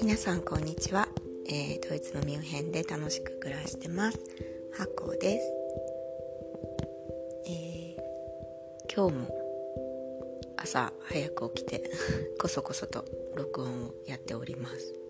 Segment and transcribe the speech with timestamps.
[0.00, 1.06] 皆さんこんにちは、
[1.48, 4.18] えー、ドイツのミュンヘンで楽しく暮らしてます。
[4.76, 5.46] ハコです、
[7.46, 9.28] えー、今日も
[10.56, 11.88] 朝早く起きて
[12.40, 13.04] こそこそと
[13.36, 15.05] 録音をやっております。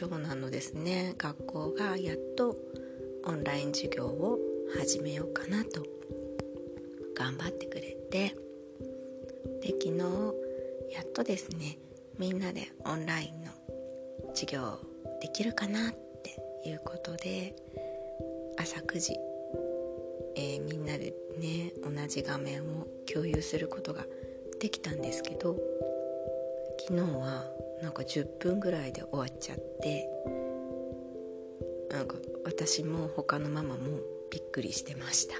[0.00, 1.14] 長男のですね。
[1.18, 2.54] 学校がやっと
[3.24, 4.38] オンライン授業を
[4.78, 5.84] 始めようかなと
[7.16, 8.36] 頑張ってくれて。
[9.60, 9.98] で昨日
[10.94, 11.78] やっとですね
[12.16, 13.50] みんなでオンラインの
[14.34, 14.78] 授業
[15.20, 17.56] できるかなっていうことで
[18.56, 19.14] 朝9時、
[20.36, 24.06] えー、みんなでね同じ画面を共有することが
[24.60, 25.56] できたんですけど
[26.86, 30.08] 昨日はなんか10分ぐらいで終わっちゃって
[31.90, 35.34] なんか私も他のママもびっくりしてました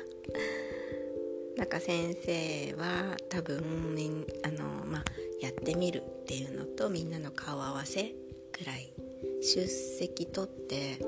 [1.56, 5.04] なんか先生は多分あの、まあ、
[5.40, 8.14] やってみるっていうのとみんなの顔合わせ
[8.58, 8.92] ぐらい
[9.40, 10.98] 出席取って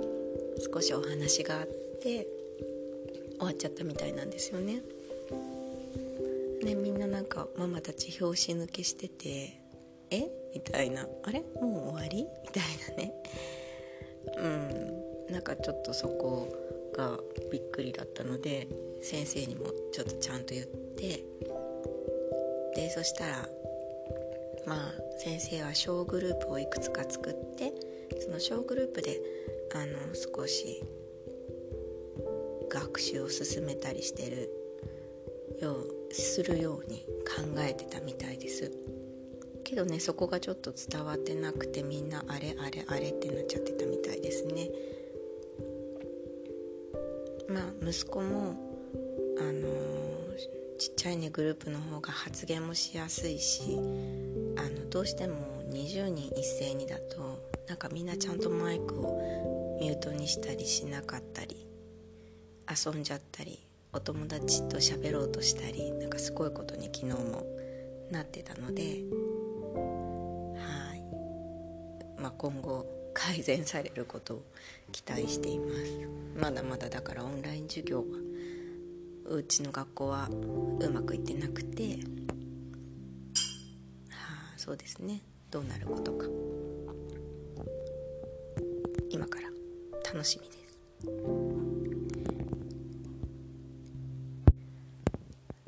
[0.73, 1.67] 少しお話があっ
[2.03, 2.27] て
[3.39, 4.83] 終わっちゃったみたいなんですよね。
[6.63, 9.61] でみんななんかママたち拍子抜けしてて
[10.11, 10.40] 「え？
[10.55, 11.41] みたいな「あれ？
[11.61, 13.15] もう終わり?」みたいなね。
[14.37, 15.33] うん。
[15.33, 16.49] なんかちょっとそこ
[16.93, 17.19] が
[17.53, 18.67] びっくりだったので
[19.01, 21.25] 先生にもちょっとちゃんと言って。
[22.75, 23.49] でそしたら
[24.65, 27.73] まあ先生は小グループをいくつか作って
[28.21, 29.21] その小グループで
[29.75, 30.83] あの少し
[32.69, 34.51] 学習を進めたりしてる
[35.61, 38.71] ようするように考えてたみたいです。
[39.71, 44.69] けどねそこがちょっと伝わってなくてみんなあれあれあれってなっちゃってたみたいですね。
[47.49, 48.57] まあ息子も
[49.39, 53.79] あのー、ちっちゃいねグループの方が発言もしやすいし
[54.57, 55.37] あのどうしても
[55.71, 57.39] 20人一斉にだと
[57.69, 61.65] なんかみんなちゃんとマイクをミュートにしたりしなかったり
[62.69, 63.61] 遊んじゃったり
[63.93, 67.47] お友達と喋ろうとしたりなんかすごいことに昨日も
[68.11, 69.05] なってたので、
[72.21, 74.43] まあ、今後改善されることを
[74.93, 76.09] 期待しています。
[76.37, 78.05] まだまだだからオンライン授業は
[79.27, 81.99] うちの学校はうまくいってなくて。
[84.11, 84.19] は
[84.55, 85.23] あそうですね。
[85.51, 86.27] どうなることか。
[89.09, 89.49] 今から
[90.13, 90.61] 楽しみです。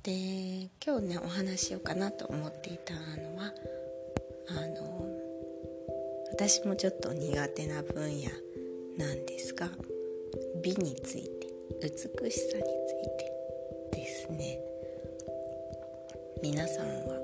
[0.03, 3.53] で今日ねお話しようかなと思っていたのは
[4.49, 5.12] あの
[6.33, 8.31] 私もちょっと苦手な分野
[8.97, 9.69] なんですが
[10.63, 11.47] 美について
[11.81, 12.61] 美しさについ
[13.93, 14.59] てですね。
[16.43, 17.21] 皆さんは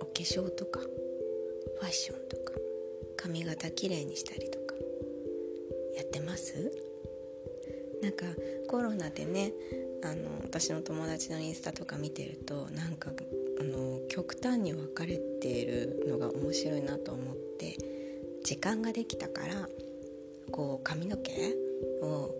[0.00, 2.54] お化粧とかファッションとか
[3.16, 4.74] 髪型きれいにしたりとか
[5.96, 6.54] やってます？
[8.02, 8.24] なんか
[8.68, 9.52] コロナでね
[10.04, 13.10] あの私の友達のインスタとか見てるとなんか
[13.60, 17.76] あの極端に分かれているのが面白いなと思って
[18.44, 19.68] 時間ができたから
[20.50, 21.30] こう髪の毛
[22.02, 22.34] を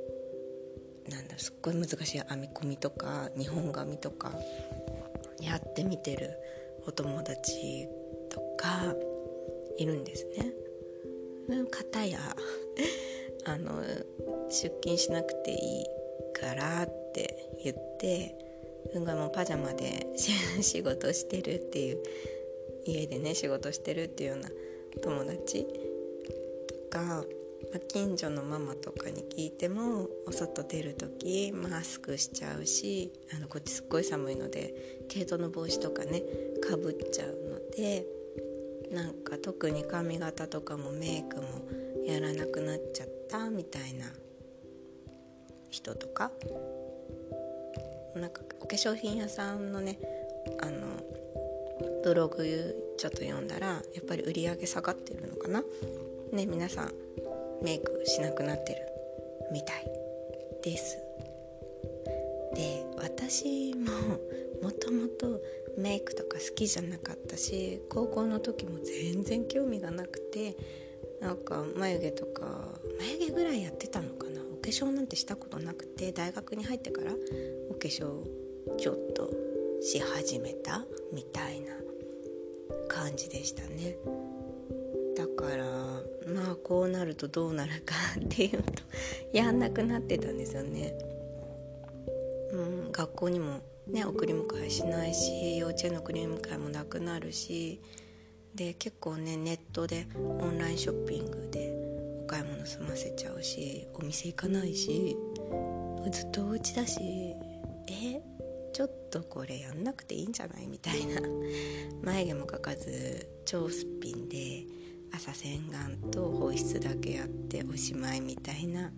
[1.10, 4.32] なんだすっごい難しい編み込みとか日本髪とか
[5.40, 6.30] やってみてる
[6.86, 7.88] お友達
[8.30, 8.94] とか
[9.78, 10.52] いるんですね。
[11.70, 12.18] 方や
[13.44, 13.82] あの
[14.48, 15.86] 出勤しなくていい
[16.32, 18.34] からって言って
[18.94, 22.02] うんがもうパジャマで 仕事してるっていう
[22.84, 24.50] 家でね仕事してるっていうような
[25.02, 25.66] 友達
[26.92, 27.24] か、
[27.72, 36.22] ま、近所のママとかに聞いてもお外出る時マスクしちゃうしあのこっちすっごい寒いので毛糸の帽子とかね
[36.68, 38.04] かぶっちゃうので
[38.92, 41.44] なんか特に髪型とかもメイクも
[42.06, 44.04] やらなくなっちゃったみたいな
[45.70, 46.30] 人とか
[48.14, 49.98] なんかお化粧品屋さんのね
[50.60, 51.00] あの
[52.04, 55.62] ブログちょっと読んだらやっぱり売り上げ下がってるのかな。
[56.32, 56.92] ね皆さん
[57.62, 58.80] メイクしなくなってる
[59.52, 59.86] みたい
[60.62, 60.98] です。
[62.54, 63.92] で私も
[64.62, 65.40] もともと
[65.78, 70.56] メイクとか好きじゃなかったし高校の時も全然興味がなくて
[71.20, 74.42] なんか眉毛とか眉毛ぐらいやってたのかな？
[74.42, 77.12] お化粧なんてしたことなくて大学に入ってから
[77.70, 78.22] お化粧
[78.78, 79.30] ちょっと
[79.80, 81.72] し始めたみたいな
[82.88, 83.96] 感じでしたね。
[85.16, 85.64] だから
[86.32, 88.82] まあこうなるとどうなるかっていうと
[89.32, 90.94] やんなくなってたんですよね。
[92.52, 92.56] う
[92.88, 97.80] ん、学校にもね送り迎えしないし幼稚園の送り迎えもなくなるし
[98.54, 101.72] で結構ねネットでオンラインショッピングで
[102.24, 105.16] お買い物済ませちゃうしお店行かないし
[106.10, 107.00] ずっとお家だし
[107.88, 108.20] え
[108.74, 110.66] ちょっとこれやんなくていいんじゃない？
[110.66, 111.20] みたいな
[112.02, 114.64] 眉毛も描かず超すっぴんで
[115.14, 118.90] 朝洗顔と保湿だけやっておしまいみたいな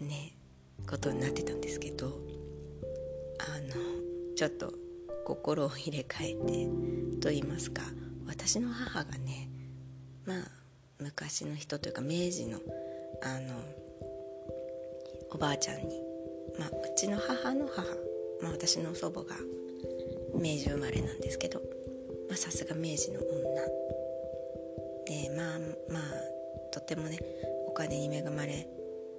[0.00, 0.36] ね
[0.88, 2.18] ことになってたんですけど
[3.38, 3.74] あの
[4.36, 4.72] ちょっと
[5.24, 7.82] 心を入れ替えてと言いますか
[8.26, 9.48] 私の母がね
[10.26, 10.36] まあ
[11.00, 12.58] 昔の人というか明治の
[13.22, 13.54] あの
[15.30, 16.00] おばあちゃんに、
[16.58, 17.82] まあ、うちの母の母、
[18.42, 19.36] まあ、私の祖母が
[20.34, 21.62] 明治生まれなんですけど
[22.34, 24.01] さすが明治の女。
[25.12, 25.58] でまあ
[25.92, 26.02] まあ
[26.72, 27.18] とてもね
[27.68, 28.66] お金に恵まれ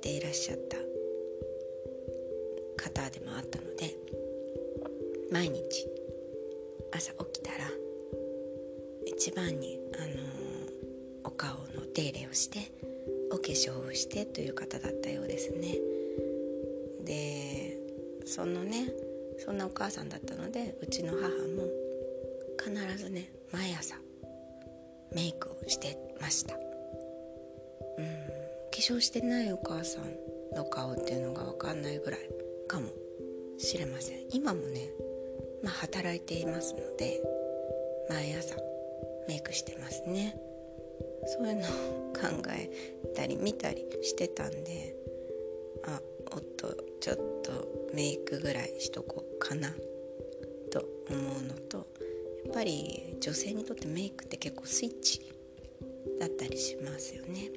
[0.01, 0.77] ていらっしゃった
[2.83, 3.95] 方でもあったので
[5.31, 5.87] 毎日
[6.91, 7.69] 朝起きたら
[9.05, 10.09] 一番に、あのー、
[11.25, 12.71] お顔の手入れをして
[13.31, 15.77] お化粧をしてという方だったようですね。
[17.03, 17.77] で
[18.25, 18.91] そのね
[19.37, 21.67] そんなお母さんだったのでうちの母も
[22.57, 23.95] 必ずね毎朝
[25.13, 26.55] メイクをしてました。
[26.55, 28.05] うん。
[28.05, 32.19] 化粧してないお母さんの顔っていうのが分かんないぐらい
[32.67, 32.87] かも
[33.57, 34.19] しれません。
[34.31, 34.89] 今もね
[35.63, 37.21] まあ働いていますので
[38.09, 38.55] 毎朝
[39.27, 40.35] メイクしてますね。
[41.25, 42.69] そういうのを考え
[43.15, 44.95] たり見たりしてたんで
[45.85, 46.01] あ
[46.31, 49.69] おっとちょっとメイクぐらいしとこうかな
[50.71, 51.87] と思うのと
[52.49, 55.21] っぱり女性にとってメイクって結構スイッチ
[56.19, 57.51] だったりしますよね。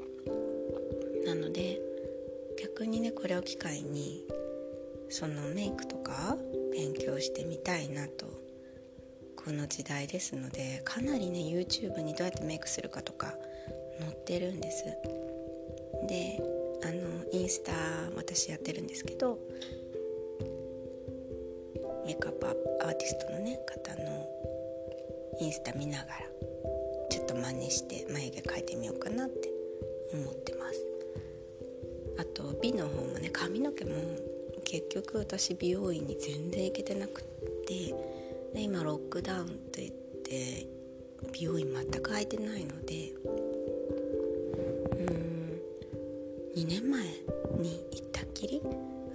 [1.25, 1.81] なので
[2.61, 4.25] 逆にねこれを機会に
[5.09, 6.37] そのメイクとか
[6.73, 8.27] 勉強してみたいなと
[9.37, 13.35] この時代ですのでかなりね YouTube にどうやってメイクするかとか
[14.01, 14.85] 載ってるんです。
[16.09, 16.41] で
[16.83, 17.73] あのインスタ
[18.17, 19.39] 私やってるんですけど
[22.05, 24.29] メイクアップアーティストのね方の
[25.41, 26.15] インスタ見ながら
[27.11, 29.51] ちょっと真似して眉毛描いてみようかなって
[30.13, 30.81] 思ってます。
[32.19, 33.93] あと美の方もね髪の毛も
[34.65, 37.25] 結局私美容院に全然行けてなくっ
[37.67, 37.95] て
[38.55, 39.93] で今ロックダウンといっ
[40.25, 40.67] て
[41.33, 43.13] 美容院全く空いてないので
[44.97, 45.61] うん
[46.57, 47.03] 2年前
[47.59, 48.63] に行ったっきり？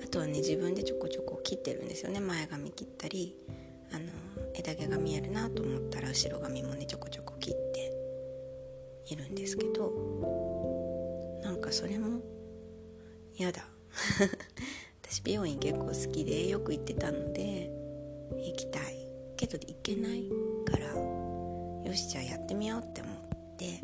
[0.04, 3.36] あとはね自分でちょこちょこ切ってるんですよね前髪切ったり。
[4.56, 7.94] 枝毛が見えるなと思ったら後ろ髪もねちょこちょこ切って
[9.08, 12.22] いるんですけどなんかそれも
[13.36, 13.68] 嫌だ。
[15.04, 17.72] 私美容院結構好きでよく行ってたので
[18.38, 19.02] 行きたい。
[19.42, 20.30] けど行けない
[20.66, 23.16] からよしじゃあやってみようって思っ
[23.58, 23.82] て。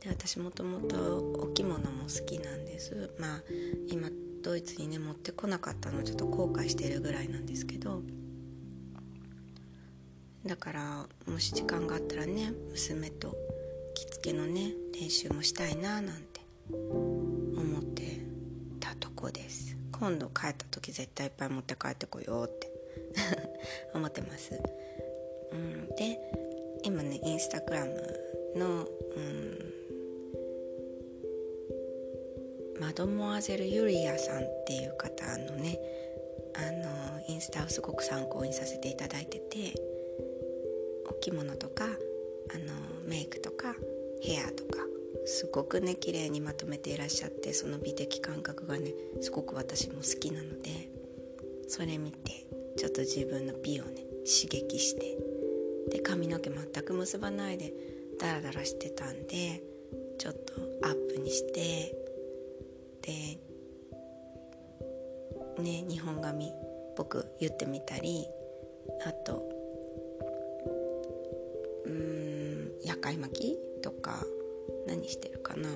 [0.00, 3.10] で私もともとお着物も好きなんです。
[3.18, 3.42] まあ
[3.88, 4.10] 今
[4.42, 8.02] ドイツにね持ってこなかったのちょっと後悔してるぐらいなんですけど
[10.46, 13.36] だからもし時間があったらね娘と
[13.94, 16.40] 着付けのね練習もしたいななんて
[16.70, 18.20] 思って
[18.80, 19.76] たとこです。
[19.92, 22.78] 今度帰った時絶対いっぱい持って帰ってこようって。
[23.94, 24.60] 思ってます、
[25.52, 26.18] うん、で
[26.82, 27.94] 今ねインスタグラム
[28.56, 29.20] の、う
[32.78, 35.78] ん、マドモアゼル・ユリアさんっていう方のね
[36.54, 39.74] あのインスタをすごく参考にさせていただいてて
[41.20, 41.94] 着物とかあの
[43.06, 43.74] メイクとか
[44.22, 44.78] ヘアとか
[45.26, 50.90] すごくね綺麗にまとめていらっしゃってその美的感覚がねすごく私も好きなので
[51.68, 52.46] それ見て
[52.76, 55.18] ちょっと自分の美をね刺激して
[55.90, 57.72] で髪の毛全く結ばないで
[58.18, 59.62] ダラダラしてたんで
[60.18, 61.94] ちょっとアップにして
[63.02, 63.38] で
[65.62, 66.52] ね日本髪
[66.96, 68.26] 僕言ってみたり
[69.06, 69.57] あと
[72.88, 74.24] 夜会巻きとか
[74.86, 75.68] 何してるかな。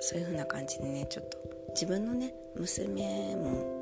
[0.00, 1.38] そういう風な感じでねちょっと
[1.70, 3.76] 自分のね娘も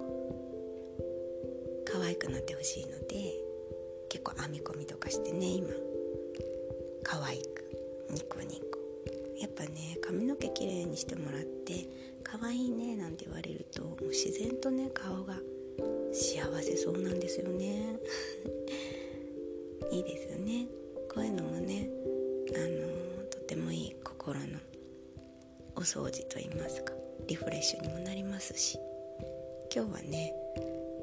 [1.85, 3.33] 可愛くなってほしいので
[4.09, 5.69] 結構編み込みとかしてね今。
[7.05, 7.65] 可愛く
[8.11, 8.79] ニコニコ。
[9.41, 11.87] やっぱね髪の毛きれいにしてもらって
[12.25, 15.35] 可愛いねなんて言われるともう自然とね顔が
[16.13, 18.01] 幸せそうなんですよね。
[19.93, 20.67] いいですよね。
[21.15, 21.89] こういうのもね
[22.55, 24.47] あのとてもいい心の
[25.77, 26.93] お掃除といいますか
[27.29, 28.79] リフレッシュにもなりますし
[29.75, 30.33] 今日はね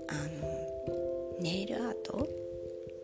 [0.10, 2.27] あのネイルアート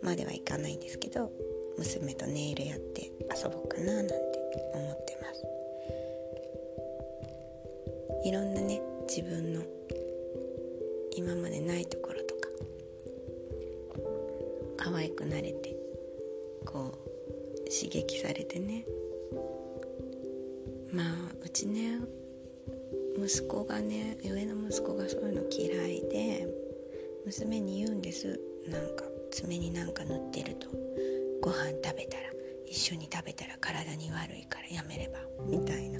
[0.03, 1.31] まではいかないんですけど
[1.77, 4.13] 娘とネイルやって遊ぼうかななんて
[4.73, 5.43] 思ってます。
[8.27, 9.61] いろんなね自分の
[11.15, 12.49] 今までないところとか
[14.77, 15.76] 可愛くなれて
[16.67, 18.85] こう刺激されてね。
[20.91, 21.07] まあ
[21.43, 21.99] うちね
[23.17, 26.47] 息子がね上の息子がそういうの嫌いで
[27.25, 28.39] 娘に言うんです。
[28.67, 30.67] なんか爪になんか塗ってると。
[31.41, 32.23] ご飯食べたら
[32.65, 35.99] 一緒に食べたら体に悪いからやめればみたいな。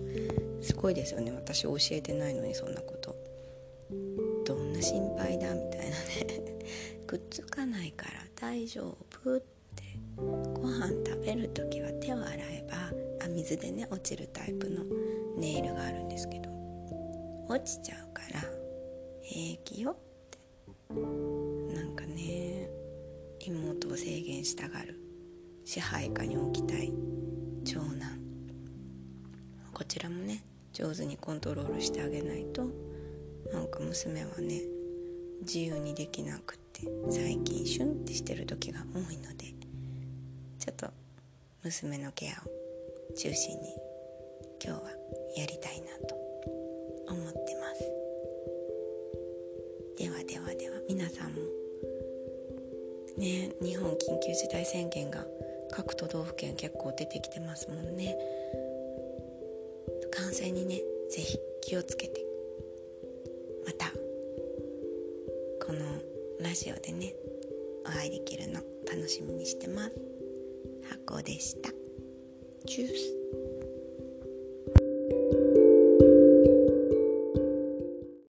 [0.61, 1.31] すごいですよね。
[1.31, 3.15] 私教えてないのにそんなこと。
[4.45, 6.57] どんな心配だみたいなね。
[7.07, 9.56] くっつかないから大丈夫って
[10.17, 14.83] ご飯食べる時は手を洗えばあ水でね落ちるタイプの
[15.37, 16.49] ネイルがあるんですけど
[17.47, 18.41] 落ちちゃうから
[19.21, 20.07] 平気よって。
[21.73, 22.69] なんかね
[23.39, 24.99] 妹を制限したがる。
[25.65, 26.93] 支配下に置きたい。
[27.65, 28.19] 長男。
[29.73, 30.43] こちらもね
[30.73, 32.63] 上手にコントロールしてあげないと
[33.51, 34.61] なんか娘はね
[35.41, 39.53] 自由にできなくって最近シュンってしてる時が多いので
[40.67, 40.87] ちょっと
[41.63, 43.73] 娘のケアを中心に
[44.61, 44.89] 今日は
[45.37, 46.13] やりたいなと
[47.07, 47.89] 思ってます。
[49.97, 51.41] ではではでは皆さんも
[53.17, 55.25] ね日本緊急事態宣言が
[55.71, 58.17] 各都道府県結構出てきてますもんね。
[60.11, 62.25] 感染にね是非気をつけて。
[63.65, 63.87] また
[65.65, 65.79] この
[66.41, 67.13] ラジオでね
[67.85, 70.16] お会いできるの楽しみにしてます。
[70.89, 71.69] 箱でした。
[72.65, 73.16] チュース